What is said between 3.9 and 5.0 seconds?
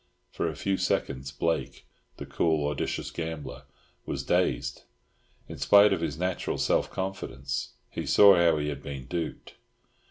was dazed,